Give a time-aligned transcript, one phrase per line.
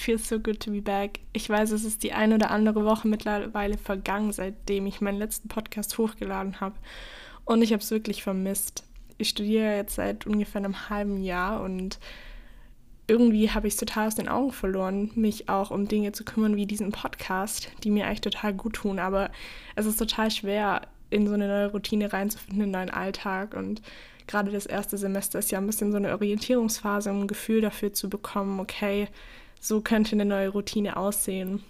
[0.00, 1.20] feels so good to be back.
[1.32, 5.48] Ich weiß, es ist die ein oder andere Woche mittlerweile vergangen, seitdem ich meinen letzten
[5.48, 6.76] Podcast hochgeladen habe.
[7.44, 8.84] Und ich habe es wirklich vermisst.
[9.18, 11.98] Ich studiere jetzt seit ungefähr einem halben Jahr und
[13.06, 16.54] irgendwie habe ich es total aus den Augen verloren, mich auch um Dinge zu kümmern
[16.54, 19.00] wie diesen Podcast, die mir eigentlich total gut tun.
[19.00, 19.30] Aber
[19.74, 23.54] es ist total schwer, in so eine neue Routine reinzufinden, in einen neuen Alltag.
[23.54, 23.82] Und
[24.26, 27.92] gerade das erste Semester ist ja ein bisschen so eine Orientierungsphase, um ein Gefühl dafür
[27.92, 29.08] zu bekommen, okay,
[29.60, 31.62] so könnte eine neue Routine aussehen.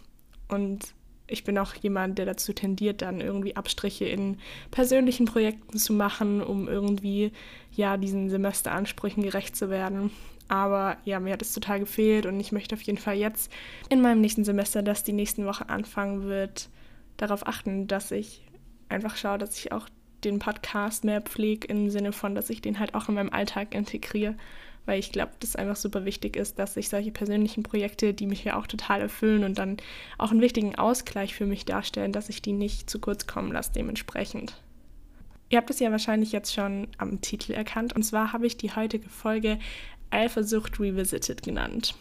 [0.48, 0.94] Und
[1.26, 4.38] ich bin auch jemand, der dazu tendiert, dann irgendwie Abstriche in
[4.70, 7.32] persönlichen Projekten zu machen, um irgendwie
[7.72, 10.10] ja diesen Semesteransprüchen gerecht zu werden.
[10.48, 13.52] Aber ja, mir hat es total gefehlt und ich möchte auf jeden Fall jetzt
[13.88, 16.68] in meinem nächsten Semester, das die nächsten Woche anfangen wird,
[17.16, 18.42] darauf achten, dass ich
[18.88, 19.88] einfach schaue, dass ich auch
[20.24, 23.74] den Podcast mehr pflege im Sinne von, dass ich den halt auch in meinem Alltag
[23.74, 24.34] integriere,
[24.86, 28.26] weil ich glaube, dass es einfach super wichtig ist, dass ich solche persönlichen Projekte, die
[28.26, 29.76] mich ja auch total erfüllen und dann
[30.18, 33.72] auch einen wichtigen Ausgleich für mich darstellen, dass ich die nicht zu kurz kommen lasse
[33.74, 34.54] dementsprechend.
[35.48, 38.74] Ihr habt es ja wahrscheinlich jetzt schon am Titel erkannt und zwar habe ich die
[38.74, 39.58] heutige Folge
[40.10, 41.94] Eifersucht Revisited genannt.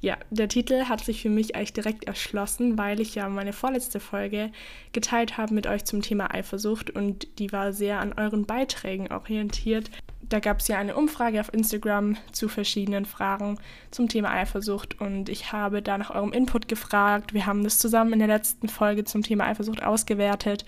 [0.00, 3.98] Ja, der Titel hat sich für mich eigentlich direkt erschlossen, weil ich ja meine vorletzte
[3.98, 4.52] Folge
[4.92, 9.90] geteilt habe mit euch zum Thema Eifersucht und die war sehr an euren Beiträgen orientiert.
[10.28, 13.58] Da gab es ja eine Umfrage auf Instagram zu verschiedenen Fragen
[13.92, 17.32] zum Thema Eifersucht und ich habe da nach eurem Input gefragt.
[17.32, 20.64] Wir haben das zusammen in der letzten Folge zum Thema Eifersucht ausgewertet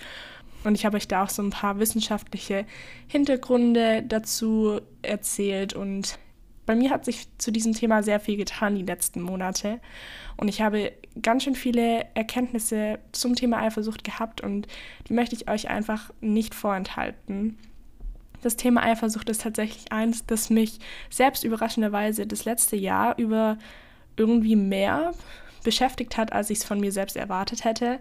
[0.63, 2.67] und ich habe euch da auch so ein paar wissenschaftliche
[3.09, 6.19] Hintergründe dazu erzählt und
[6.65, 9.81] bei mir hat sich zu diesem Thema sehr viel getan die letzten Monate
[10.37, 14.69] und ich habe ganz schön viele Erkenntnisse zum Thema Eifersucht gehabt und
[15.09, 17.59] die möchte ich euch einfach nicht vorenthalten.
[18.43, 20.79] Das Thema Eifersucht ist tatsächlich eins, das mich
[21.11, 23.59] selbst überraschenderweise das letzte Jahr über
[24.17, 25.13] irgendwie mehr
[25.65, 27.99] beschäftigt hat, als ich es von mir selbst erwartet hätte.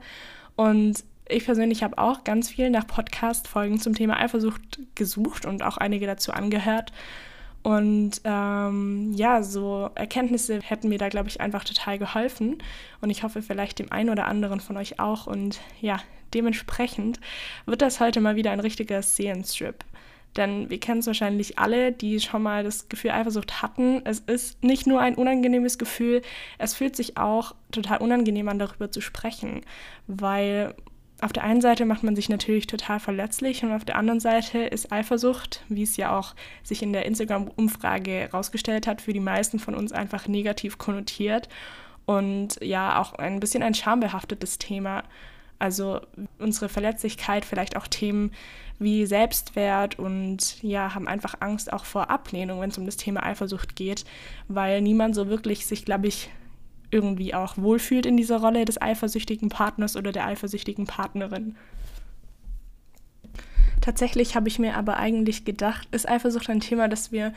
[0.56, 5.78] Und ich persönlich habe auch ganz viel nach Podcast-Folgen zum Thema Eifersucht gesucht und auch
[5.78, 6.92] einige dazu angehört.
[7.64, 12.59] Und ähm, ja, so Erkenntnisse hätten mir da, glaube ich, einfach total geholfen.
[13.02, 15.28] Und ich hoffe vielleicht dem einen oder anderen von euch auch.
[15.28, 16.00] Und ja,
[16.34, 17.19] dementsprechend
[17.66, 19.84] wird das heute mal wieder ein richtiger Seelenstrip.
[20.38, 24.02] Denn wir kennen es wahrscheinlich alle, die schon mal das Gefühl Eifersucht hatten.
[24.06, 26.22] Es ist nicht nur ein unangenehmes Gefühl,
[26.59, 29.62] es fühlt sich auch total unangenehm an, darüber zu sprechen,
[30.06, 30.75] weil
[31.20, 34.59] auf der einen Seite macht man sich natürlich total verletzlich und auf der anderen Seite
[34.59, 39.58] ist Eifersucht, wie es ja auch sich in der Instagram-Umfrage herausgestellt hat, für die meisten
[39.58, 41.50] von uns einfach negativ konnotiert
[42.06, 45.04] und ja auch ein bisschen ein schambehaftetes Thema.
[45.59, 46.02] Also
[46.38, 48.31] unsere Verletzlichkeit, vielleicht auch Themen
[48.80, 53.24] wie Selbstwert und ja, haben einfach Angst auch vor Ablehnung, wenn es um das Thema
[53.24, 54.06] Eifersucht geht,
[54.48, 56.30] weil niemand so wirklich sich, glaube ich,
[56.92, 61.56] irgendwie auch wohlfühlt in dieser Rolle des eifersüchtigen Partners oder der eifersüchtigen Partnerin.
[63.82, 67.34] Tatsächlich habe ich mir aber eigentlich gedacht, ist Eifersucht ein Thema, das wir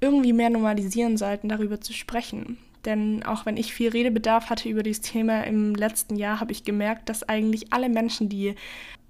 [0.00, 2.58] irgendwie mehr normalisieren sollten, darüber zu sprechen.
[2.84, 6.64] Denn auch wenn ich viel Redebedarf hatte über dieses Thema im letzten Jahr, habe ich
[6.64, 8.56] gemerkt, dass eigentlich alle Menschen, die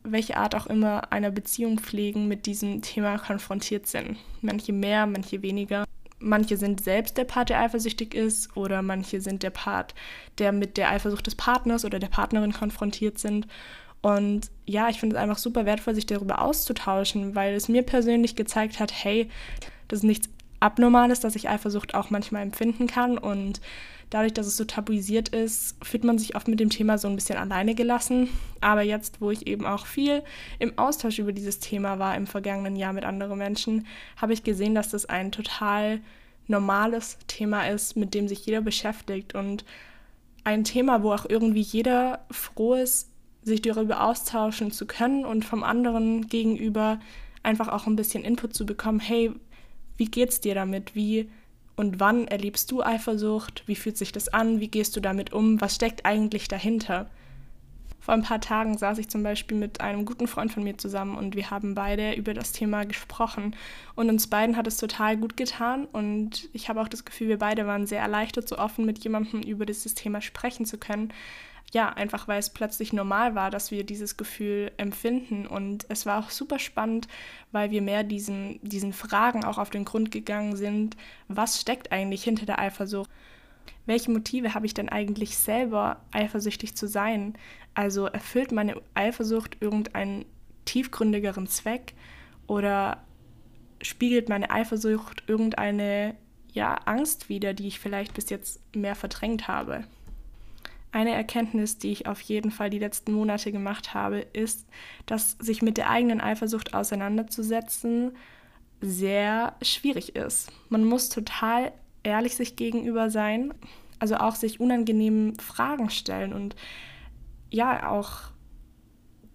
[0.04, 4.16] welche Art auch immer einer Beziehung pflegen, mit diesem Thema konfrontiert sind.
[4.40, 5.84] Manche mehr, manche weniger
[6.22, 9.94] manche sind selbst der Part, der eifersüchtig ist, oder manche sind der Part,
[10.38, 13.46] der mit der Eifersucht des Partners oder der Partnerin konfrontiert sind.
[14.00, 18.34] Und ja, ich finde es einfach super wertvoll, sich darüber auszutauschen, weil es mir persönlich
[18.36, 19.28] gezeigt hat, hey,
[19.88, 20.28] das ist nichts
[20.60, 23.18] Abnormales, dass ich Eifersucht auch manchmal empfinden kann.
[23.18, 23.60] Und
[24.12, 27.14] dadurch, dass es so tabuisiert ist, fühlt man sich oft mit dem Thema so ein
[27.14, 28.28] bisschen alleine gelassen.
[28.60, 30.22] Aber jetzt, wo ich eben auch viel
[30.58, 33.86] im Austausch über dieses Thema war im vergangenen Jahr mit anderen Menschen,
[34.16, 36.00] habe ich gesehen, dass das ein total
[36.46, 39.64] normales Thema ist, mit dem sich jeder beschäftigt und
[40.44, 43.08] ein Thema, wo auch irgendwie jeder froh ist,
[43.42, 47.00] sich darüber austauschen zu können und vom anderen gegenüber
[47.42, 49.32] einfach auch ein bisschen Input zu bekommen, hey,
[49.96, 50.94] wie geht's dir damit?
[50.94, 51.30] Wie
[51.76, 53.62] und wann erlebst du Eifersucht?
[53.66, 54.60] Wie fühlt sich das an?
[54.60, 55.60] Wie gehst du damit um?
[55.60, 57.08] Was steckt eigentlich dahinter?
[58.02, 61.16] Vor ein paar Tagen saß ich zum Beispiel mit einem guten Freund von mir zusammen
[61.16, 63.54] und wir haben beide über das Thema gesprochen.
[63.94, 67.38] Und uns beiden hat es total gut getan und ich habe auch das Gefühl, wir
[67.38, 71.12] beide waren sehr erleichtert, so offen mit jemandem über dieses Thema sprechen zu können.
[71.72, 75.46] Ja, einfach weil es plötzlich normal war, dass wir dieses Gefühl empfinden.
[75.46, 77.08] Und es war auch super spannend,
[77.50, 80.96] weil wir mehr diesen, diesen Fragen auch auf den Grund gegangen sind,
[81.28, 83.10] was steckt eigentlich hinter der Eifersucht?
[83.86, 87.34] welche Motive habe ich denn eigentlich selber, eifersüchtig zu sein?
[87.74, 90.24] Also erfüllt meine Eifersucht irgendeinen
[90.64, 91.94] tiefgründigeren Zweck
[92.46, 93.02] oder
[93.80, 96.14] spiegelt meine Eifersucht irgendeine
[96.52, 99.84] ja, Angst wieder, die ich vielleicht bis jetzt mehr verdrängt habe.
[100.92, 104.66] Eine Erkenntnis, die ich auf jeden Fall die letzten Monate gemacht habe, ist,
[105.06, 108.12] dass sich mit der eigenen Eifersucht auseinanderzusetzen
[108.82, 110.52] sehr schwierig ist.
[110.68, 111.72] Man muss total
[112.02, 113.54] ehrlich sich gegenüber sein,
[113.98, 116.56] also auch sich unangenehmen Fragen stellen und
[117.50, 118.32] ja, auch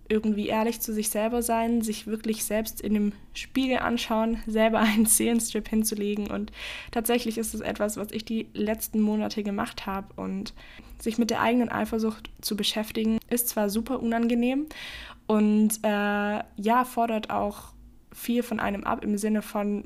[0.09, 5.05] irgendwie ehrlich zu sich selber sein, sich wirklich selbst in dem Spiegel anschauen, selber einen
[5.05, 6.27] Seelenstrip hinzulegen.
[6.27, 6.51] Und
[6.91, 10.07] tatsächlich ist es etwas, was ich die letzten Monate gemacht habe.
[10.15, 10.53] Und
[10.99, 14.65] sich mit der eigenen Eifersucht zu beschäftigen, ist zwar super unangenehm
[15.27, 15.87] und äh,
[16.55, 17.73] ja, fordert auch
[18.13, 19.85] viel von einem ab im Sinne von,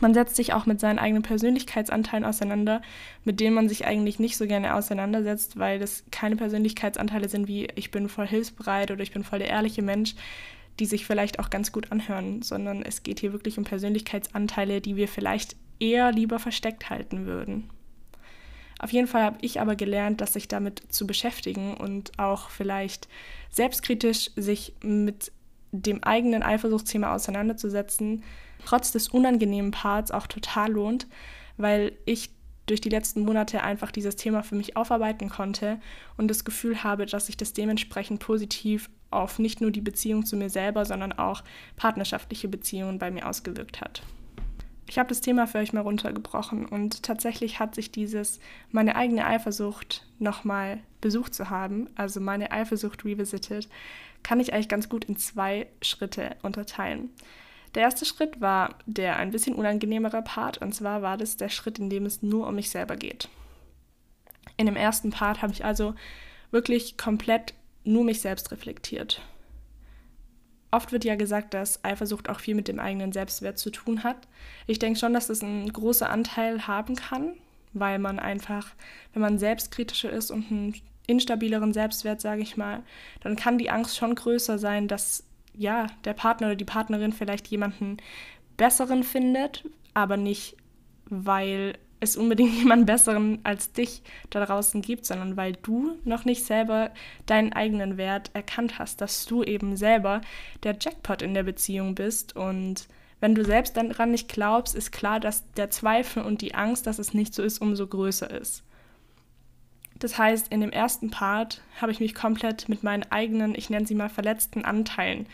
[0.00, 2.82] man setzt sich auch mit seinen eigenen Persönlichkeitsanteilen auseinander,
[3.24, 7.68] mit denen man sich eigentlich nicht so gerne auseinandersetzt, weil das keine Persönlichkeitsanteile sind wie
[7.74, 10.14] ich bin voll hilfsbereit oder ich bin voll der ehrliche Mensch,
[10.78, 14.96] die sich vielleicht auch ganz gut anhören, sondern es geht hier wirklich um Persönlichkeitsanteile, die
[14.96, 17.70] wir vielleicht eher lieber versteckt halten würden.
[18.78, 23.08] Auf jeden Fall habe ich aber gelernt, dass sich damit zu beschäftigen und auch vielleicht
[23.50, 25.32] selbstkritisch sich mit
[25.72, 28.22] dem eigenen Eifersuchtsthema auseinanderzusetzen,
[28.64, 31.06] trotz des unangenehmen Parts auch total lohnt,
[31.56, 32.30] weil ich
[32.66, 35.78] durch die letzten Monate einfach dieses Thema für mich aufarbeiten konnte
[36.16, 40.36] und das Gefühl habe, dass sich das dementsprechend positiv auf nicht nur die Beziehung zu
[40.36, 41.44] mir selber, sondern auch
[41.76, 44.02] partnerschaftliche Beziehungen bei mir ausgewirkt hat.
[44.88, 48.38] Ich habe das Thema für euch mal runtergebrochen und tatsächlich hat sich dieses,
[48.70, 53.68] meine eigene Eifersucht nochmal besucht zu haben, also meine Eifersucht revisited,
[54.22, 57.10] kann ich eigentlich ganz gut in zwei Schritte unterteilen.
[57.76, 61.78] Der erste Schritt war der ein bisschen unangenehmere Part, und zwar war das der Schritt,
[61.78, 63.28] in dem es nur um mich selber geht.
[64.56, 65.94] In dem ersten Part habe ich also
[66.50, 67.52] wirklich komplett
[67.84, 69.20] nur mich selbst reflektiert.
[70.70, 74.26] Oft wird ja gesagt, dass Eifersucht auch viel mit dem eigenen Selbstwert zu tun hat.
[74.66, 77.34] Ich denke schon, dass das einen großen Anteil haben kann,
[77.74, 78.68] weil man einfach,
[79.12, 80.74] wenn man selbstkritischer ist und einen
[81.06, 82.82] instabileren Selbstwert, sage ich mal,
[83.20, 85.24] dann kann die Angst schon größer sein, dass
[85.56, 87.96] ja, der Partner oder die Partnerin vielleicht jemanden
[88.56, 89.64] besseren findet,
[89.94, 90.56] aber nicht,
[91.06, 96.44] weil es unbedingt jemanden besseren als dich da draußen gibt, sondern weil du noch nicht
[96.44, 96.90] selber
[97.26, 100.20] deinen eigenen Wert erkannt hast, dass du eben selber
[100.62, 102.88] der Jackpot in der Beziehung bist und
[103.18, 106.98] wenn du selbst daran nicht glaubst, ist klar, dass der Zweifel und die Angst, dass
[106.98, 108.62] es nicht so ist, umso größer ist.
[109.98, 113.86] Das heißt, in dem ersten Part habe ich mich komplett mit meinen eigenen, ich nenne
[113.86, 115.26] sie mal verletzten Anteilen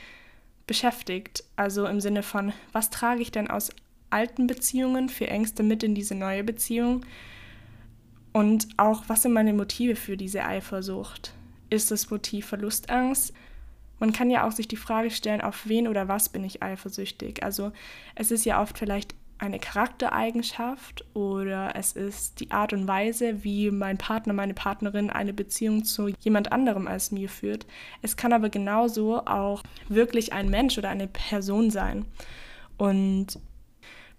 [0.67, 1.44] beschäftigt.
[1.56, 3.70] Also im Sinne von, was trage ich denn aus
[4.11, 7.05] alten Beziehungen für Ängste mit in diese neue Beziehung?
[8.32, 11.35] Und auch, was sind meine Motive für diese Eifersucht?
[11.70, 13.35] Ist das Motiv Verlustangst?
[13.99, 17.43] Man kann ja auch sich die Frage stellen, auf wen oder was bin ich eifersüchtig?
[17.43, 17.73] Also
[18.14, 23.72] es ist ja oft vielleicht eine Charaktereigenschaft oder es ist die Art und Weise, wie
[23.72, 27.66] mein Partner, meine Partnerin eine Beziehung zu jemand anderem als mir führt.
[28.02, 32.04] Es kann aber genauso auch wirklich ein Mensch oder eine Person sein.
[32.78, 33.40] Und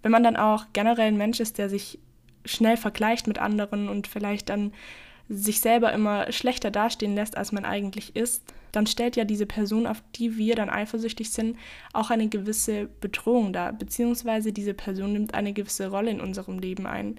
[0.02, 1.98] wenn man dann auch generell ein Mensch ist, der sich
[2.44, 4.74] schnell vergleicht mit anderen und vielleicht dann
[5.28, 9.86] sich selber immer schlechter dastehen lässt, als man eigentlich ist, dann stellt ja diese Person,
[9.86, 11.56] auf die wir dann eifersüchtig sind,
[11.92, 16.86] auch eine gewisse Bedrohung dar, beziehungsweise diese Person nimmt eine gewisse Rolle in unserem Leben
[16.86, 17.18] ein.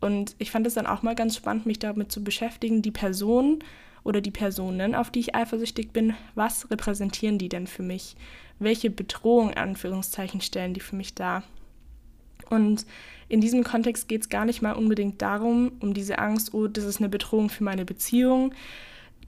[0.00, 3.62] Und ich fand es dann auch mal ganz spannend, mich damit zu beschäftigen, die Person
[4.02, 8.16] oder die Personen, auf die ich eifersüchtig bin, was repräsentieren die denn für mich?
[8.58, 11.44] Welche Bedrohung, Anführungszeichen, stellen die für mich dar?
[12.50, 12.84] Und
[13.28, 16.84] in diesem Kontext geht es gar nicht mal unbedingt darum, um diese Angst, oh, das
[16.84, 18.52] ist eine Bedrohung für meine Beziehung.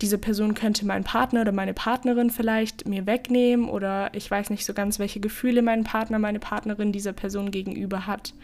[0.00, 4.67] Diese Person könnte meinen Partner oder meine Partnerin vielleicht mir wegnehmen oder ich weiß nicht
[4.67, 8.35] so ganz, welche Gefühle mein Partner, meine Partnerin dieser Person gegenüber hat.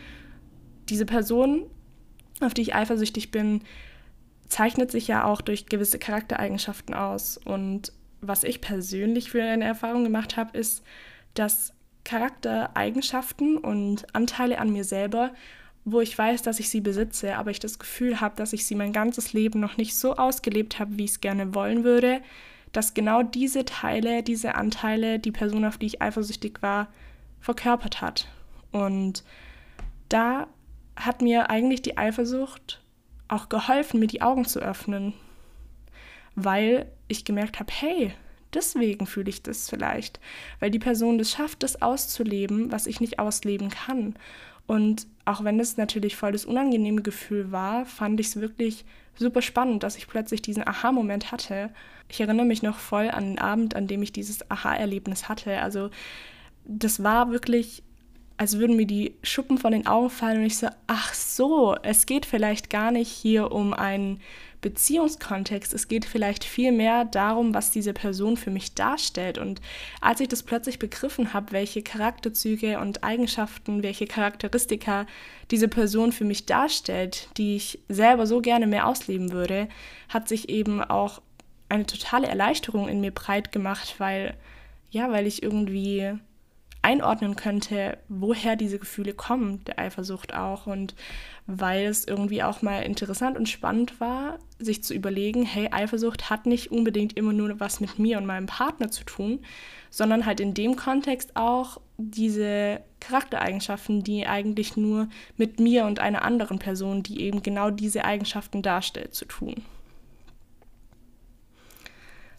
[0.89, 1.65] Diese Person,
[2.41, 3.63] auf die ich eifersüchtig bin,
[4.47, 7.37] zeichnet sich ja auch durch gewisse Charaktereigenschaften aus.
[7.37, 10.85] Und was ich persönlich für eine Erfahrung gemacht habe, ist,
[11.35, 11.73] dass
[12.09, 15.31] Charaktereigenschaften und Anteile an mir selber,
[15.85, 18.75] wo ich weiß, dass ich sie besitze, aber ich das Gefühl habe, dass ich sie
[18.75, 22.23] mein ganzes Leben noch nicht so ausgelebt habe, wie ich es gerne wollen würde,
[22.73, 26.89] dass genau diese Teile, diese Anteile, die Person, auf die ich eifersüchtig war,
[27.41, 28.27] verkörpert hat.
[28.73, 29.23] Und
[30.09, 30.47] da
[30.97, 32.81] hat mir eigentlich die Eifersucht
[33.29, 35.13] auch geholfen, mir die Augen zu öffnen,
[36.35, 38.15] weil ich gemerkt habe, hey,
[38.55, 40.21] Deswegen fühle ich das vielleicht,
[40.61, 44.15] weil die Person das schafft, das auszuleben, was ich nicht ausleben kann.
[44.67, 48.85] Und auch wenn es natürlich voll das unangenehme Gefühl war, fand ich es wirklich
[49.17, 51.71] super spannend, dass ich plötzlich diesen Aha-Moment hatte.
[52.09, 55.61] Ich erinnere mich noch voll an den Abend, an dem ich dieses Aha-Erlebnis hatte.
[55.61, 55.91] Also
[56.65, 57.83] das war wirklich
[58.39, 62.07] als würden mir die Schuppen von den Augen fallen und ich so, ach so, es
[62.07, 64.21] geht vielleicht gar nicht hier um einen
[64.61, 65.73] Beziehungskontext.
[65.73, 69.39] Es geht vielleicht viel mehr darum, was diese Person für mich darstellt.
[69.39, 69.61] Und
[70.01, 75.07] als ich das plötzlich begriffen habe, welche Charakterzüge und Eigenschaften, welche Charakteristika
[75.51, 79.69] diese Person für mich darstellt, die ich selber so gerne mehr ausleben würde,
[80.09, 81.23] hat sich eben auch
[81.69, 84.35] eine totale Erleichterung in mir breit gemacht, weil
[84.91, 86.19] ja, weil ich irgendwie
[86.89, 90.67] einordnen könnte, woher diese Gefühle kommen, der Eifersucht auch.
[90.67, 90.95] Und
[91.47, 96.47] weil es irgendwie auch mal interessant und spannend war, sich zu überlegen, hey, Eifersucht hat
[96.47, 99.41] nicht unbedingt immer nur was mit mir und meinem Partner zu tun,
[99.91, 106.23] sondern halt in dem Kontext auch diese Charaktereigenschaften, die eigentlich nur mit mir und einer
[106.23, 109.57] anderen Person, die eben genau diese Eigenschaften darstellt, zu tun.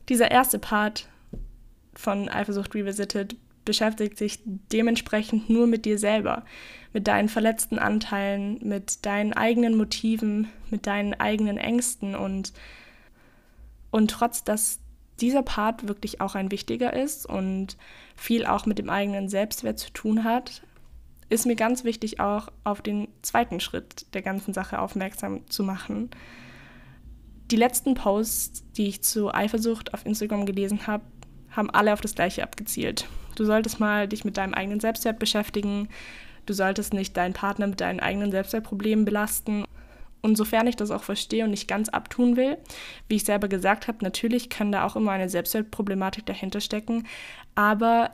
[0.09, 1.07] Dieser erste Part
[1.93, 3.35] von Eifersucht Revisited
[3.69, 6.43] beschäftigt sich dementsprechend nur mit dir selber,
[6.91, 12.51] mit deinen verletzten Anteilen, mit deinen eigenen Motiven, mit deinen eigenen Ängsten und,
[13.91, 14.79] und trotz, dass
[15.21, 17.77] dieser Part wirklich auch ein wichtiger ist und
[18.15, 20.63] viel auch mit dem eigenen Selbstwert zu tun hat,
[21.29, 26.09] ist mir ganz wichtig auch auf den zweiten Schritt der ganzen Sache aufmerksam zu machen.
[27.51, 31.03] Die letzten Posts, die ich zu Eifersucht auf Instagram gelesen habe,
[31.51, 33.07] haben alle auf das Gleiche abgezielt.
[33.39, 35.87] Du solltest mal dich mit deinem eigenen Selbstwert beschäftigen.
[36.45, 39.63] Du solltest nicht deinen Partner mit deinen eigenen Selbstwertproblemen belasten.
[40.21, 42.57] Und sofern ich das auch verstehe und nicht ganz abtun will,
[43.07, 47.07] wie ich selber gesagt habe, natürlich kann da auch immer eine Selbstwertproblematik dahinter stecken,
[47.55, 48.11] aber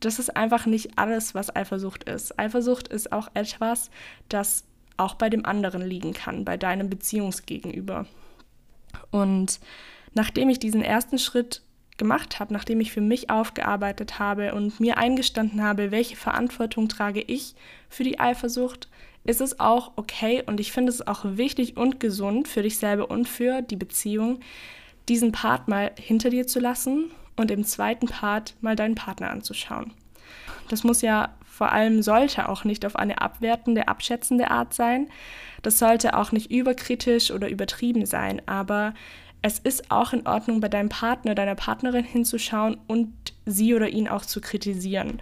[0.00, 2.38] das ist einfach nicht alles, was Eifersucht ist.
[2.38, 3.90] Eifersucht ist auch etwas,
[4.30, 4.64] das
[4.96, 8.06] auch bei dem anderen liegen kann, bei deinem Beziehungsgegenüber.
[9.10, 9.60] Und
[10.14, 11.60] nachdem ich diesen ersten Schritt
[12.02, 17.20] gemacht habe, nachdem ich für mich aufgearbeitet habe und mir eingestanden habe, welche Verantwortung trage
[17.20, 17.54] ich
[17.88, 18.88] für die Eifersucht,
[19.22, 23.08] ist es auch okay und ich finde es auch wichtig und gesund für dich selber
[23.08, 24.40] und für die Beziehung,
[25.08, 29.92] diesen Part mal hinter dir zu lassen und im zweiten Part mal deinen Partner anzuschauen.
[30.70, 35.08] Das muss ja vor allem sollte auch nicht auf eine abwertende, abschätzende Art sein.
[35.62, 38.92] Das sollte auch nicht überkritisch oder übertrieben sein, aber
[39.42, 43.12] es ist auch in Ordnung, bei deinem Partner, deiner Partnerin hinzuschauen und
[43.44, 45.20] sie oder ihn auch zu kritisieren.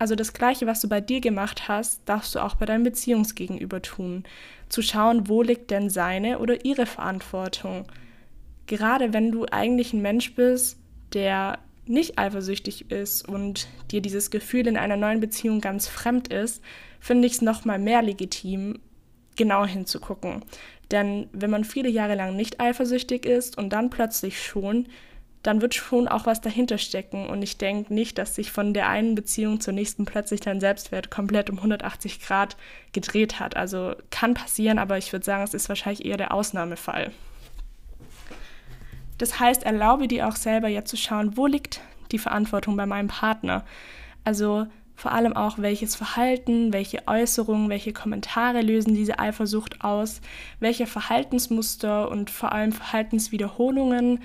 [0.00, 3.82] Also das Gleiche, was du bei dir gemacht hast, darfst du auch bei deinem Beziehungsgegenüber
[3.82, 4.24] tun.
[4.68, 7.84] Zu schauen, wo liegt denn seine oder ihre Verantwortung.
[8.66, 10.78] Gerade wenn du eigentlich ein Mensch bist,
[11.12, 16.62] der nicht eifersüchtig ist und dir dieses Gefühl in einer neuen Beziehung ganz fremd ist,
[16.98, 18.78] finde ich es nochmal mehr legitim,
[19.40, 20.44] genau hinzugucken.
[20.90, 24.86] Denn wenn man viele Jahre lang nicht eifersüchtig ist und dann plötzlich schon,
[25.42, 27.26] dann wird schon auch was dahinter stecken.
[27.26, 31.10] Und ich denke nicht, dass sich von der einen Beziehung zur nächsten plötzlich dein Selbstwert
[31.10, 32.58] komplett um 180 Grad
[32.92, 33.56] gedreht hat.
[33.56, 37.10] Also kann passieren, aber ich würde sagen, es ist wahrscheinlich eher der Ausnahmefall.
[39.16, 41.80] Das heißt, erlaube dir auch selber jetzt zu schauen, wo liegt
[42.12, 43.64] die Verantwortung bei meinem Partner.
[44.22, 44.66] Also
[45.00, 50.20] vor allem auch, welches Verhalten, welche Äußerungen, welche Kommentare lösen diese Eifersucht aus,
[50.58, 54.20] welche Verhaltensmuster und vor allem Verhaltenswiederholungen,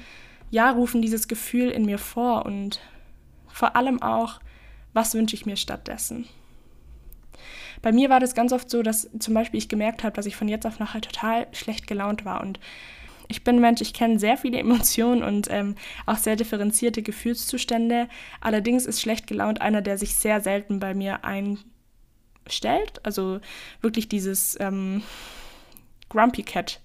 [0.51, 2.45] ja, rufen dieses Gefühl in mir vor?
[2.45, 2.81] Und
[3.47, 4.41] vor allem auch,
[4.91, 6.27] was wünsche ich mir stattdessen.
[7.81, 10.35] Bei mir war das ganz oft so, dass zum Beispiel ich gemerkt habe, dass ich
[10.35, 12.41] von jetzt auf nachher total schlecht gelaunt war.
[12.41, 12.59] Und
[13.27, 18.07] ich bin Mensch, ich kenne sehr viele Emotionen und ähm, auch sehr differenzierte Gefühlszustände.
[18.41, 22.99] Allerdings ist schlecht gelaunt einer, der sich sehr selten bei mir einstellt.
[23.03, 23.39] Also
[23.81, 25.03] wirklich dieses ähm,
[26.09, 26.79] Grumpy Cat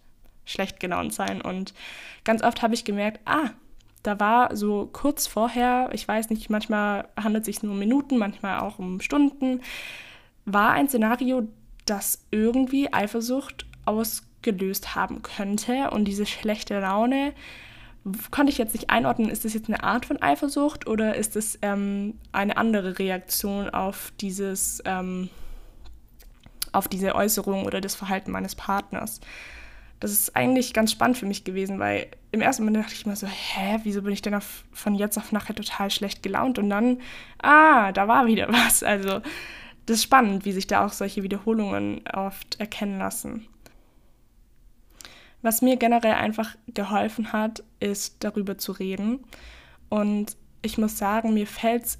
[0.44, 1.40] schlecht gelaunt sein.
[1.40, 1.75] Und
[2.25, 3.50] ganz oft habe ich gemerkt, ah,
[4.02, 8.16] da war so kurz vorher, ich weiß nicht, manchmal handelt es sich nur um Minuten,
[8.16, 9.61] manchmal auch um Stunden,
[10.47, 11.47] war ein Szenario,
[11.85, 15.90] das irgendwie Eifersucht aus gelöst haben könnte.
[15.90, 17.32] Und diese schlechte Laune
[18.30, 21.59] konnte ich jetzt nicht einordnen, ist das jetzt eine Art von Eifersucht oder ist es
[21.62, 25.28] ähm, eine andere Reaktion auf dieses, ähm,
[26.73, 29.20] auf diese Äußerung oder das Verhalten meines Partners.
[29.99, 33.16] Das ist eigentlich ganz spannend für mich gewesen, weil im ersten Moment dachte ich mir
[33.16, 36.59] so, hä, wieso bin ich denn auf, von jetzt auf nachher total schlecht gelaunt?
[36.59, 36.99] Und dann,
[37.42, 38.82] ah, da war wieder was.
[38.82, 39.20] Also
[39.85, 43.47] das ist spannend, wie sich da auch solche Wiederholungen oft erkennen lassen.
[45.42, 49.20] Was mir generell einfach geholfen hat, ist darüber zu reden.
[49.88, 51.99] Und ich muss sagen, mir fällt es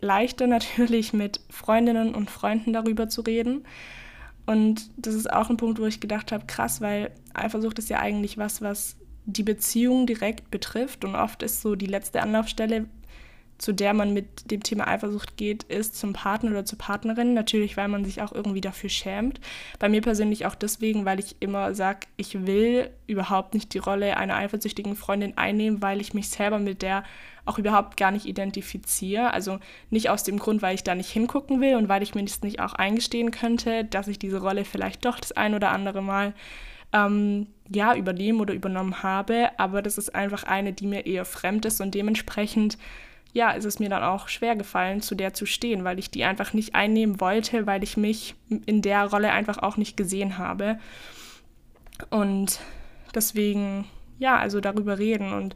[0.00, 3.64] leichter natürlich mit Freundinnen und Freunden darüber zu reden.
[4.46, 8.00] Und das ist auch ein Punkt, wo ich gedacht habe, krass, weil Eifersucht ist ja
[8.00, 8.96] eigentlich was, was
[9.26, 11.04] die Beziehung direkt betrifft.
[11.04, 12.86] Und oft ist so die letzte Anlaufstelle
[13.60, 17.34] zu der man mit dem Thema Eifersucht geht, ist zum Partner oder zur Partnerin.
[17.34, 19.38] Natürlich, weil man sich auch irgendwie dafür schämt.
[19.78, 24.16] Bei mir persönlich auch deswegen, weil ich immer sage, ich will überhaupt nicht die Rolle
[24.16, 27.04] einer eifersüchtigen Freundin einnehmen, weil ich mich selber mit der
[27.44, 29.34] auch überhaupt gar nicht identifiziere.
[29.34, 29.58] Also
[29.90, 32.40] nicht aus dem Grund, weil ich da nicht hingucken will und weil ich mir das
[32.40, 36.32] nicht auch eingestehen könnte, dass ich diese Rolle vielleicht doch das ein oder andere Mal
[36.94, 39.50] ähm, ja, übernehmen oder übernommen habe.
[39.58, 42.78] Aber das ist einfach eine, die mir eher fremd ist und dementsprechend
[43.32, 46.24] ja, ist es mir dann auch schwer gefallen, zu der zu stehen, weil ich die
[46.24, 48.34] einfach nicht einnehmen wollte, weil ich mich
[48.66, 50.78] in der Rolle einfach auch nicht gesehen habe.
[52.10, 52.60] Und
[53.14, 53.86] deswegen,
[54.18, 55.32] ja, also darüber reden.
[55.32, 55.54] Und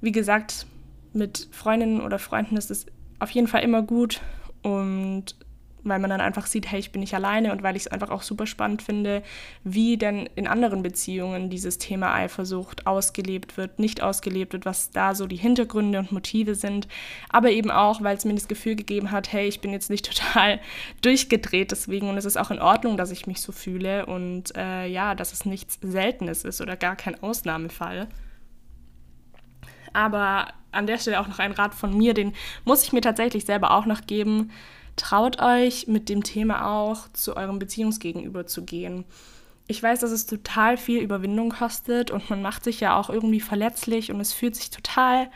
[0.00, 0.66] wie gesagt,
[1.12, 2.86] mit Freundinnen oder Freunden ist es
[3.18, 4.20] auf jeden Fall immer gut.
[4.62, 5.36] Und
[5.84, 8.10] weil man dann einfach sieht, hey, ich bin nicht alleine und weil ich es einfach
[8.10, 9.22] auch super spannend finde,
[9.64, 15.14] wie denn in anderen Beziehungen dieses Thema Eifersucht ausgelebt wird, nicht ausgelebt wird, was da
[15.14, 16.88] so die Hintergründe und Motive sind,
[17.28, 20.06] aber eben auch, weil es mir das Gefühl gegeben hat, hey, ich bin jetzt nicht
[20.12, 20.60] total
[21.02, 24.86] durchgedreht deswegen und es ist auch in Ordnung, dass ich mich so fühle und äh,
[24.86, 28.08] ja, dass es nichts Seltenes ist oder gar kein Ausnahmefall.
[29.92, 32.32] Aber an der Stelle auch noch ein Rat von mir, den
[32.64, 34.50] muss ich mir tatsächlich selber auch noch geben
[34.96, 39.04] traut euch mit dem Thema auch zu eurem Beziehungsgegenüber zu gehen.
[39.66, 43.40] Ich weiß, dass es total viel Überwindung kostet und man macht sich ja auch irgendwie
[43.40, 45.30] verletzlich und es fühlt sich total,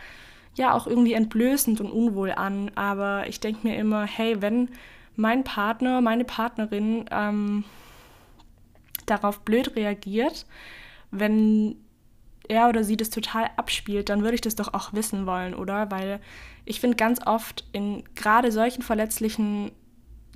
[0.57, 2.71] ja, auch irgendwie entblößend und unwohl an.
[2.75, 4.69] Aber ich denke mir immer, hey, wenn
[5.15, 7.65] mein Partner, meine Partnerin ähm,
[9.07, 10.47] darauf blöd reagiert,
[11.11, 11.77] wenn
[12.49, 15.91] er oder sie das total abspielt, dann würde ich das doch auch wissen wollen, oder?
[15.91, 16.21] Weil
[16.65, 19.73] ich finde ganz oft in gerade solchen verletzlichen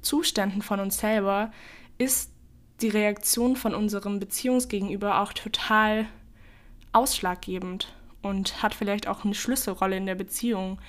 [0.03, 1.53] Zuständen von uns selber
[1.99, 2.33] ist
[2.81, 6.07] die Reaktion von unserem Beziehungsgegenüber auch total
[6.93, 7.93] ausschlaggebend
[8.23, 10.81] und hat vielleicht auch eine Schlüsselrolle in der Beziehung,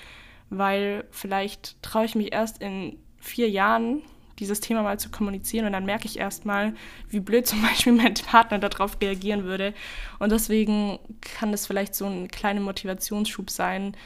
[0.50, 4.02] weil vielleicht traue ich mich erst in vier Jahren
[4.38, 6.74] dieses Thema mal zu kommunizieren und dann merke ich erstmal,
[7.08, 9.74] wie blöd zum Beispiel mein Partner darauf reagieren würde.
[10.18, 13.96] Und deswegen kann das vielleicht so ein kleiner Motivationsschub sein,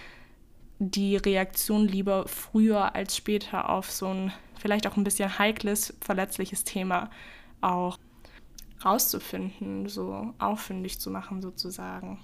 [0.79, 6.65] die Reaktion lieber früher als später auf so ein vielleicht auch ein bisschen heikles, verletzliches
[6.65, 7.11] Thema
[7.61, 7.99] auch
[8.85, 12.19] rauszufinden, so auffindig zu machen sozusagen.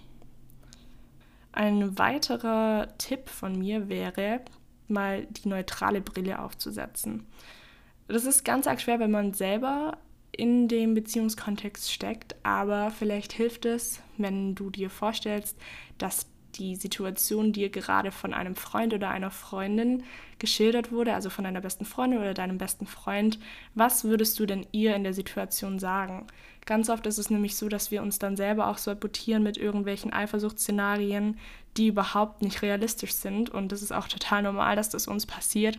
[1.52, 4.40] Ein weiterer Tipp von mir wäre,
[4.88, 7.26] mal die neutrale Brille aufzusetzen.
[8.12, 9.96] Das ist ganz arg schwer, wenn man selber
[10.32, 15.56] in dem Beziehungskontext steckt, aber vielleicht hilft es, wenn du dir vorstellst,
[15.96, 20.02] dass die Situation dir gerade von einem Freund oder einer Freundin
[20.38, 23.38] geschildert wurde, also von deiner besten Freundin oder deinem besten Freund,
[23.74, 26.26] was würdest du denn ihr in der Situation sagen?
[26.66, 30.12] Ganz oft ist es nämlich so, dass wir uns dann selber auch sabotieren mit irgendwelchen
[30.12, 31.38] Eifersuchtsszenarien,
[31.78, 33.48] die überhaupt nicht realistisch sind.
[33.48, 35.78] Und das ist auch total normal, dass das uns passiert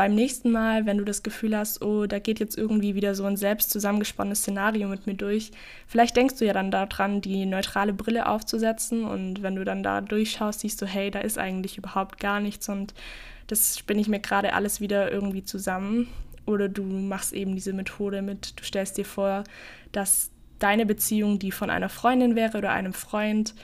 [0.00, 3.26] beim nächsten Mal, wenn du das Gefühl hast, oh, da geht jetzt irgendwie wieder so
[3.26, 5.50] ein selbst zusammengesponnenes Szenario mit mir durch,
[5.86, 10.00] vielleicht denkst du ja dann daran, die neutrale Brille aufzusetzen und wenn du dann da
[10.00, 12.94] durchschaust, siehst du, hey, da ist eigentlich überhaupt gar nichts und
[13.46, 16.08] das spinne ich mir gerade alles wieder irgendwie zusammen.
[16.46, 19.44] Oder du machst eben diese Methode mit, du stellst dir vor,
[19.92, 23.54] dass deine Beziehung die von einer Freundin wäre oder einem Freund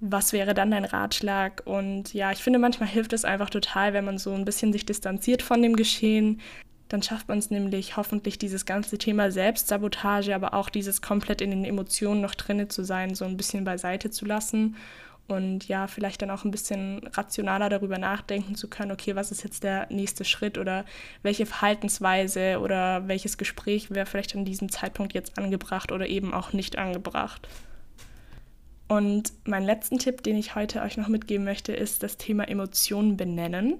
[0.00, 1.62] was wäre dann dein Ratschlag?
[1.66, 4.86] Und ja, ich finde, manchmal hilft es einfach total, wenn man so ein bisschen sich
[4.86, 6.40] distanziert von dem Geschehen.
[6.88, 11.50] Dann schafft man es nämlich hoffentlich, dieses ganze Thema Selbstsabotage, aber auch dieses komplett in
[11.50, 14.76] den Emotionen noch drinne zu sein, so ein bisschen beiseite zu lassen.
[15.28, 19.44] Und ja, vielleicht dann auch ein bisschen rationaler darüber nachdenken zu können, okay, was ist
[19.44, 20.84] jetzt der nächste Schritt oder
[21.22, 26.52] welche Verhaltensweise oder welches Gespräch wäre vielleicht an diesem Zeitpunkt jetzt angebracht oder eben auch
[26.52, 27.46] nicht angebracht.
[28.90, 33.16] Und mein letzten Tipp, den ich heute euch noch mitgeben möchte, ist das Thema Emotionen
[33.16, 33.76] benennen.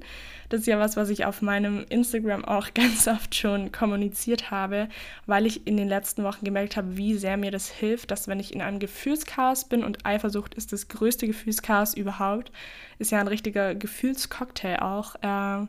[0.50, 4.88] Das ist ja was, was ich auf meinem Instagram auch ganz oft schon kommuniziert habe,
[5.26, 8.38] weil ich in den letzten Wochen gemerkt habe, wie sehr mir das hilft, dass wenn
[8.38, 12.52] ich in einem Gefühlschaos bin und Eifersucht ist das größte Gefühlschaos überhaupt,
[13.00, 15.16] ist ja ein richtiger Gefühlscocktail auch.
[15.22, 15.66] Äh,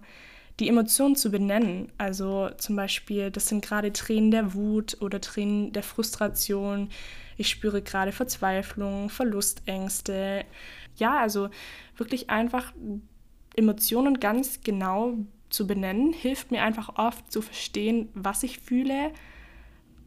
[0.60, 1.92] die Emotionen zu benennen.
[1.98, 6.90] Also zum Beispiel, das sind gerade Tränen der Wut oder Tränen der Frustration,
[7.38, 10.46] ich spüre gerade Verzweiflung, Verlustängste.
[10.96, 11.50] Ja, also
[11.98, 12.74] wirklich einfach
[13.56, 15.18] Emotionen ganz genau
[15.50, 19.12] zu benennen, hilft mir einfach oft zu verstehen, was ich fühle.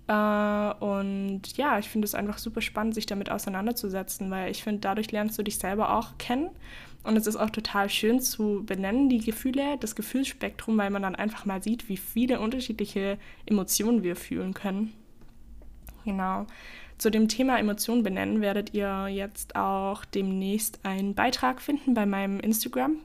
[0.07, 4.81] Äh, und ja, ich finde es einfach super spannend, sich damit auseinanderzusetzen, weil ich finde,
[4.81, 6.51] dadurch lernst du dich selber auch kennen.
[7.05, 11.15] Und es ist auch total schön zu benennen, die Gefühle, das Gefühlsspektrum, weil man dann
[11.15, 14.95] einfach mal sieht, wie viele unterschiedliche Emotionen wir fühlen können.
[16.05, 16.47] Genau.
[16.99, 22.41] Zu dem Thema Emotionen benennen werdet ihr jetzt auch demnächst einen Beitrag finden bei meinem
[22.41, 23.01] Instagram.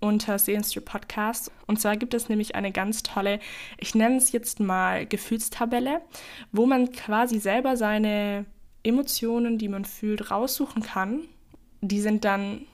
[0.00, 1.50] unter Seelenstrip Podcast.
[1.66, 3.40] Und zwar gibt es nämlich eine ganz tolle,
[3.78, 6.02] ich nenne es jetzt mal Gefühlstabelle,
[6.52, 8.44] wo man quasi selber seine
[8.82, 11.22] Emotionen, die man fühlt, raussuchen kann.
[11.80, 12.66] Die sind dann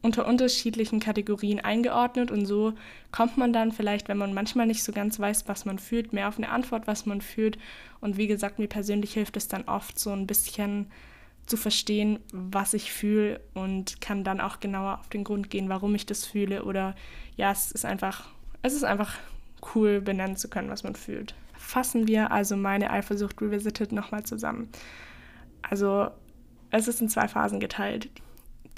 [0.00, 2.74] unter unterschiedlichen Kategorien eingeordnet und so
[3.10, 6.28] kommt man dann vielleicht, wenn man manchmal nicht so ganz weiß, was man fühlt, mehr
[6.28, 7.58] auf eine Antwort, was man fühlt.
[8.00, 10.86] Und wie gesagt, mir persönlich hilft es dann oft so ein bisschen
[11.46, 15.94] zu verstehen, was ich fühle und kann dann auch genauer auf den Grund gehen, warum
[15.94, 16.94] ich das fühle oder
[17.36, 18.28] ja, es ist einfach,
[18.62, 19.14] es ist einfach
[19.74, 21.34] cool benennen zu können, was man fühlt.
[21.54, 24.68] Fassen wir also meine Eifersucht Revisited nochmal zusammen.
[25.62, 26.08] Also
[26.70, 28.08] es ist in zwei Phasen geteilt.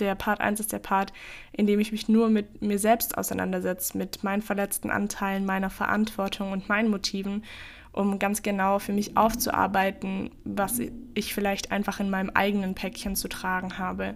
[0.00, 1.12] Der Part 1 ist der Part,
[1.52, 6.52] in dem ich mich nur mit mir selbst auseinandersetze, mit meinen verletzten Anteilen, meiner Verantwortung
[6.52, 7.44] und meinen Motiven
[7.92, 10.80] um ganz genau für mich aufzuarbeiten, was
[11.14, 14.14] ich vielleicht einfach in meinem eigenen Päckchen zu tragen habe.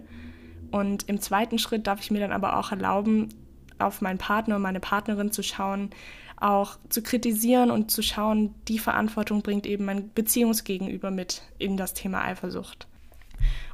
[0.71, 3.29] Und im zweiten Schritt darf ich mir dann aber auch erlauben,
[3.77, 5.89] auf meinen Partner und meine Partnerin zu schauen,
[6.37, 11.93] auch zu kritisieren und zu schauen, die Verantwortung bringt eben mein Beziehungsgegenüber mit in das
[11.93, 12.87] Thema Eifersucht.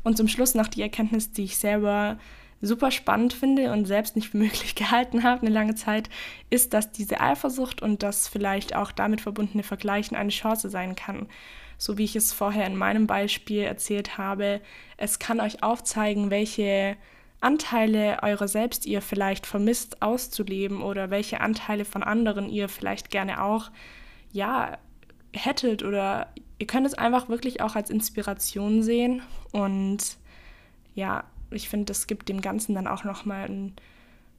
[0.04, 2.18] Und zum Schluss noch die Erkenntnis, die ich selber
[2.62, 6.10] super spannend finde und selbst nicht für möglich gehalten habe eine lange Zeit,
[6.50, 11.28] ist, dass diese Eifersucht und das vielleicht auch damit verbundene Vergleichen eine Chance sein kann.
[11.78, 14.62] So wie ich es vorher in meinem Beispiel erzählt habe,
[14.98, 16.96] es kann euch aufzeigen, welche
[17.40, 23.44] Anteile eurer selbst ihr vielleicht vermisst auszuleben oder welche Anteile von anderen ihr vielleicht gerne
[23.44, 23.72] auch
[24.32, 24.78] ja
[25.34, 26.28] hättet oder
[26.60, 30.18] ihr könnt es einfach wirklich auch als Inspiration sehen und
[30.96, 33.76] ja, ich finde, das gibt dem Ganzen dann auch nochmal einen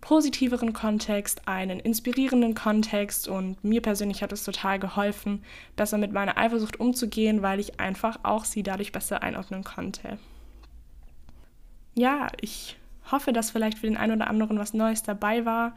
[0.00, 3.28] positiveren Kontext, einen inspirierenden Kontext.
[3.28, 5.42] Und mir persönlich hat es total geholfen,
[5.76, 10.18] besser mit meiner Eifersucht umzugehen, weil ich einfach auch sie dadurch besser einordnen konnte.
[11.94, 12.76] Ja, ich
[13.10, 15.76] hoffe, dass vielleicht für den einen oder anderen was Neues dabei war.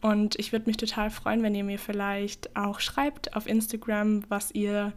[0.00, 4.50] Und ich würde mich total freuen, wenn ihr mir vielleicht auch schreibt auf Instagram, was
[4.52, 4.92] ihr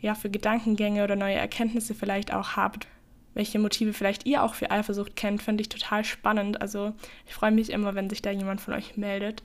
[0.00, 2.88] ja für Gedankengänge oder neue Erkenntnisse vielleicht auch habt
[3.34, 6.60] welche Motive vielleicht ihr auch für Eifersucht kennt, finde ich total spannend.
[6.60, 6.92] Also
[7.26, 9.42] ich freue mich immer, wenn sich da jemand von euch meldet.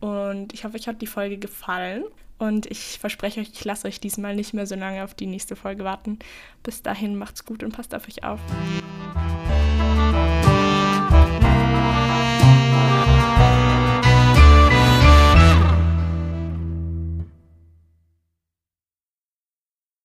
[0.00, 2.04] Und ich hoffe, euch hat die Folge gefallen.
[2.38, 5.56] Und ich verspreche euch, ich lasse euch diesmal nicht mehr so lange auf die nächste
[5.56, 6.18] Folge warten.
[6.62, 8.40] Bis dahin macht's gut und passt auf euch auf.